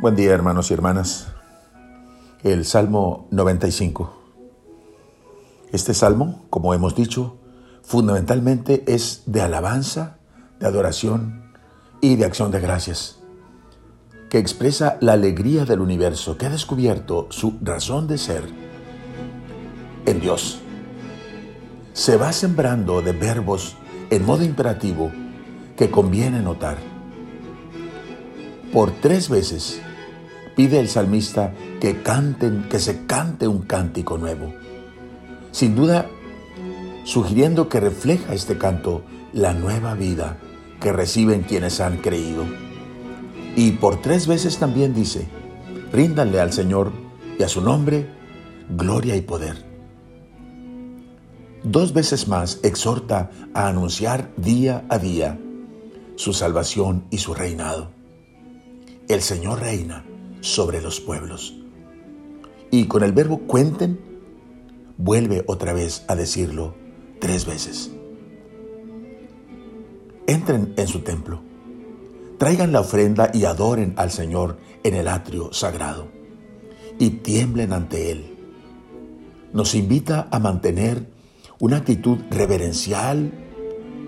Buen 0.00 0.16
día 0.16 0.32
hermanos 0.32 0.70
y 0.70 0.74
hermanas. 0.74 1.28
El 2.42 2.66
Salmo 2.66 3.28
95. 3.30 4.12
Este 5.72 5.94
salmo, 5.94 6.44
como 6.50 6.74
hemos 6.74 6.94
dicho, 6.94 7.38
fundamentalmente 7.82 8.84
es 8.86 9.22
de 9.24 9.40
alabanza, 9.40 10.18
de 10.58 10.66
adoración 10.66 11.50
y 12.02 12.16
de 12.16 12.26
acción 12.26 12.50
de 12.50 12.60
gracias, 12.60 13.20
que 14.28 14.36
expresa 14.36 14.98
la 15.00 15.14
alegría 15.14 15.64
del 15.64 15.80
universo, 15.80 16.36
que 16.36 16.44
ha 16.44 16.50
descubierto 16.50 17.28
su 17.30 17.58
razón 17.62 18.06
de 18.06 18.18
ser 18.18 18.69
en 20.06 20.20
Dios. 20.20 20.60
Se 21.92 22.16
va 22.16 22.32
sembrando 22.32 23.02
de 23.02 23.12
verbos 23.12 23.76
en 24.10 24.24
modo 24.24 24.44
imperativo 24.44 25.10
que 25.76 25.90
conviene 25.90 26.40
notar. 26.40 26.78
Por 28.72 28.92
tres 28.92 29.28
veces 29.28 29.80
pide 30.56 30.78
el 30.78 30.88
salmista 30.88 31.54
que 31.80 32.02
canten, 32.02 32.68
que 32.68 32.78
se 32.78 33.06
cante 33.06 33.48
un 33.48 33.62
cántico 33.62 34.18
nuevo. 34.18 34.52
Sin 35.52 35.74
duda, 35.74 36.06
sugiriendo 37.04 37.68
que 37.68 37.80
refleja 37.80 38.34
este 38.34 38.58
canto 38.58 39.02
la 39.32 39.54
nueva 39.54 39.94
vida 39.94 40.38
que 40.80 40.92
reciben 40.92 41.42
quienes 41.42 41.80
han 41.80 41.98
creído. 41.98 42.44
Y 43.56 43.72
por 43.72 44.00
tres 44.00 44.26
veces 44.26 44.58
también 44.58 44.94
dice, 44.94 45.26
ríndanle 45.92 46.40
al 46.40 46.52
Señor 46.52 46.92
y 47.38 47.42
a 47.42 47.48
su 47.48 47.60
nombre 47.60 48.06
gloria 48.68 49.16
y 49.16 49.20
poder. 49.20 49.69
Dos 51.62 51.92
veces 51.92 52.26
más 52.26 52.58
exhorta 52.62 53.30
a 53.52 53.68
anunciar 53.68 54.30
día 54.36 54.86
a 54.88 54.98
día 54.98 55.38
su 56.16 56.32
salvación 56.32 57.04
y 57.10 57.18
su 57.18 57.34
reinado. 57.34 57.90
El 59.08 59.20
Señor 59.20 59.60
reina 59.60 60.04
sobre 60.40 60.80
los 60.80 61.00
pueblos. 61.00 61.54
Y 62.70 62.86
con 62.86 63.02
el 63.02 63.12
verbo 63.12 63.40
cuenten, 63.40 64.00
vuelve 64.96 65.44
otra 65.46 65.74
vez 65.74 66.04
a 66.08 66.14
decirlo 66.14 66.74
tres 67.20 67.44
veces. 67.44 67.90
Entren 70.26 70.72
en 70.78 70.86
su 70.86 71.00
templo, 71.00 71.42
traigan 72.38 72.72
la 72.72 72.80
ofrenda 72.80 73.30
y 73.34 73.44
adoren 73.44 73.92
al 73.96 74.10
Señor 74.10 74.56
en 74.82 74.94
el 74.94 75.08
atrio 75.08 75.52
sagrado 75.52 76.08
y 76.98 77.10
tiemblen 77.10 77.74
ante 77.74 78.12
Él. 78.12 78.38
Nos 79.52 79.74
invita 79.74 80.28
a 80.30 80.38
mantener 80.38 81.19
una 81.60 81.76
actitud 81.76 82.18
reverencial 82.30 83.32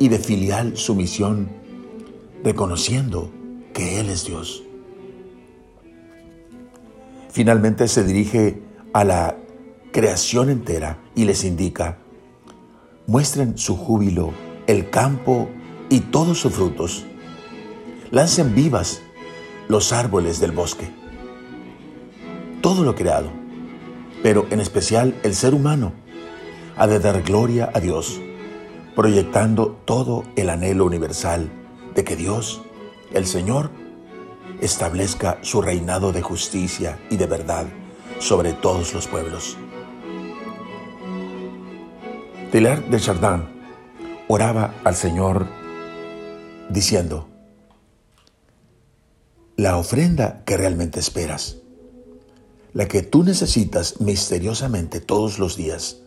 y 0.00 0.08
de 0.08 0.18
filial 0.18 0.76
sumisión, 0.76 1.48
reconociendo 2.42 3.30
que 3.72 4.00
Él 4.00 4.10
es 4.10 4.26
Dios. 4.26 4.64
Finalmente 7.30 7.86
se 7.86 8.02
dirige 8.02 8.62
a 8.92 9.04
la 9.04 9.36
creación 9.92 10.50
entera 10.50 10.98
y 11.14 11.24
les 11.24 11.44
indica, 11.44 11.98
muestren 13.06 13.56
su 13.56 13.76
júbilo, 13.76 14.32
el 14.66 14.90
campo 14.90 15.48
y 15.88 16.00
todos 16.00 16.40
sus 16.40 16.52
frutos. 16.52 17.06
Lancen 18.10 18.54
vivas 18.56 19.02
los 19.68 19.92
árboles 19.92 20.40
del 20.40 20.50
bosque. 20.50 20.90
Todo 22.60 22.82
lo 22.82 22.96
creado, 22.96 23.30
pero 24.22 24.46
en 24.50 24.58
especial 24.58 25.14
el 25.22 25.34
ser 25.34 25.54
humano, 25.54 25.92
ha 26.76 26.86
de 26.86 26.98
dar 27.00 27.22
gloria 27.22 27.70
a 27.72 27.80
Dios, 27.80 28.20
proyectando 28.94 29.78
todo 29.84 30.24
el 30.36 30.50
anhelo 30.50 30.84
universal 30.84 31.50
de 31.94 32.04
que 32.04 32.16
Dios, 32.16 32.62
el 33.12 33.26
Señor, 33.26 33.70
establezca 34.60 35.38
su 35.42 35.62
reinado 35.62 36.12
de 36.12 36.22
justicia 36.22 36.98
y 37.10 37.16
de 37.16 37.26
verdad 37.26 37.66
sobre 38.18 38.52
todos 38.52 38.94
los 38.94 39.06
pueblos. 39.06 39.56
Teilhard 42.52 42.84
de 42.84 43.00
Chardin 43.00 43.44
oraba 44.28 44.74
al 44.84 44.94
Señor 44.94 45.46
diciendo, 46.68 47.28
la 49.56 49.78
ofrenda 49.78 50.42
que 50.44 50.56
realmente 50.56 51.00
esperas, 51.00 51.56
la 52.74 52.86
que 52.86 53.02
tú 53.02 53.24
necesitas 53.24 54.00
misteriosamente 54.00 55.00
todos 55.00 55.38
los 55.38 55.56
días 55.56 56.02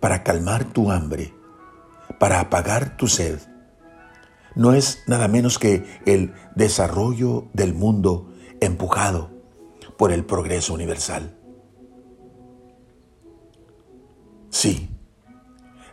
para 0.00 0.22
calmar 0.22 0.64
tu 0.64 0.90
hambre, 0.90 1.34
para 2.18 2.40
apagar 2.40 2.96
tu 2.96 3.08
sed, 3.08 3.38
no 4.54 4.72
es 4.72 5.02
nada 5.06 5.28
menos 5.28 5.58
que 5.58 5.84
el 6.06 6.32
desarrollo 6.54 7.48
del 7.52 7.74
mundo 7.74 8.32
empujado 8.60 9.30
por 9.96 10.12
el 10.12 10.24
progreso 10.24 10.74
universal. 10.74 11.36
Sí, 14.50 14.88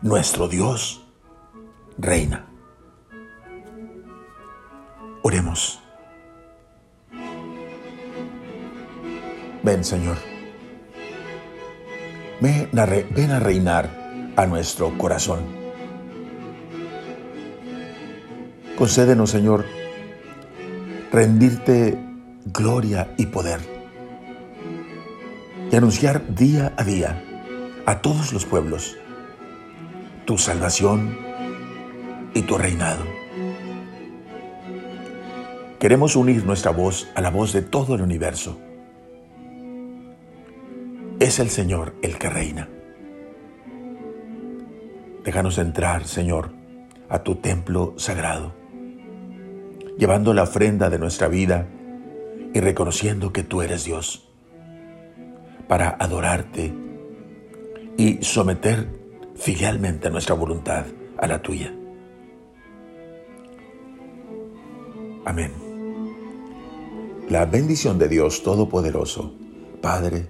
nuestro 0.01 0.47
Dios 0.47 1.07
reina. 1.97 2.47
Oremos. 5.23 5.79
Ven, 9.63 9.83
Señor. 9.83 10.30
Ven 12.41 13.31
a 13.31 13.39
reinar 13.39 14.33
a 14.35 14.45
nuestro 14.45 14.97
corazón 14.97 15.61
Concédenos, 18.81 19.29
Señor, 19.29 19.65
rendirte 21.11 21.99
gloria 22.45 23.13
y 23.15 23.27
poder 23.27 23.59
y 25.71 25.75
anunciar 25.75 26.33
día 26.33 26.73
a 26.75 26.83
día 26.83 27.23
a 27.85 28.01
todos 28.01 28.33
los 28.33 28.47
pueblos 28.47 28.97
tu 30.25 30.39
salvación 30.39 31.15
y 32.33 32.41
tu 32.41 32.57
reinado. 32.57 33.03
Queremos 35.79 36.15
unir 36.15 36.43
nuestra 36.43 36.71
voz 36.71 37.07
a 37.13 37.21
la 37.21 37.29
voz 37.29 37.53
de 37.53 37.61
todo 37.61 37.93
el 37.93 38.01
universo. 38.01 38.59
Es 41.21 41.39
el 41.39 41.49
Señor 41.49 41.93
el 42.01 42.17
que 42.17 42.29
reina. 42.29 42.67
Déjanos 45.23 45.57
entrar, 45.57 46.05
Señor, 46.05 46.51
a 47.07 47.23
tu 47.23 47.35
templo 47.35 47.93
sagrado 47.95 48.61
llevando 50.01 50.33
la 50.33 50.41
ofrenda 50.41 50.89
de 50.89 50.97
nuestra 50.97 51.27
vida 51.27 51.67
y 52.55 52.59
reconociendo 52.59 53.31
que 53.31 53.43
tú 53.43 53.61
eres 53.61 53.83
Dios, 53.83 54.27
para 55.67 55.89
adorarte 55.89 56.73
y 57.97 58.17
someter 58.23 58.89
filialmente 59.35 60.09
nuestra 60.09 60.33
voluntad 60.33 60.85
a 61.19 61.27
la 61.27 61.39
tuya. 61.39 61.71
Amén. 65.23 65.51
La 67.29 67.45
bendición 67.45 67.99
de 67.99 68.09
Dios 68.09 68.41
Todopoderoso, 68.41 69.35
Padre, 69.83 70.29